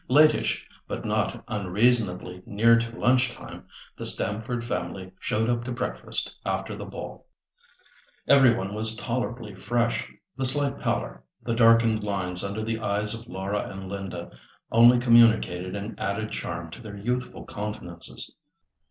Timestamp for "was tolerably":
8.73-9.53